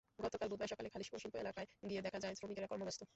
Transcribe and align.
গতকাল 0.19 0.47
বুধবার 0.51 0.67
সকালে 0.67 0.87
খালিশপুর 0.89 1.19
শিল্প 1.19 1.35
এলাকায় 1.35 1.67
গিয়ে 1.89 2.01
দেখা 2.01 2.19
যায়, 2.19 2.35
শ্রমিকেরা 2.35 2.67
কর্মব্যস্ত। 2.67 3.01